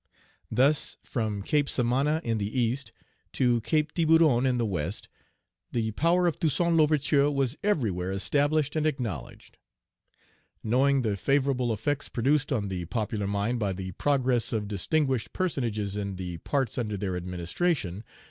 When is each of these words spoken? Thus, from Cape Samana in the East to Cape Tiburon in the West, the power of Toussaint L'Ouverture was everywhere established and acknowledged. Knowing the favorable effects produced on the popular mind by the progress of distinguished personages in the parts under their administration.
Thus, 0.49 0.97
from 1.03 1.43
Cape 1.43 1.69
Samana 1.69 2.21
in 2.23 2.39
the 2.39 2.59
East 2.59 2.91
to 3.33 3.61
Cape 3.61 3.91
Tiburon 3.91 4.47
in 4.47 4.57
the 4.57 4.65
West, 4.65 5.07
the 5.71 5.91
power 5.91 6.25
of 6.25 6.39
Toussaint 6.39 6.75
L'Ouverture 6.75 7.29
was 7.29 7.55
everywhere 7.63 8.11
established 8.11 8.75
and 8.75 8.87
acknowledged. 8.87 9.59
Knowing 10.63 11.03
the 11.03 11.15
favorable 11.15 11.71
effects 11.71 12.09
produced 12.09 12.51
on 12.51 12.67
the 12.67 12.85
popular 12.85 13.27
mind 13.27 13.59
by 13.59 13.73
the 13.73 13.91
progress 13.91 14.51
of 14.51 14.67
distinguished 14.67 15.33
personages 15.33 15.95
in 15.95 16.15
the 16.15 16.39
parts 16.39 16.79
under 16.79 16.97
their 16.97 17.15
administration. 17.15 18.03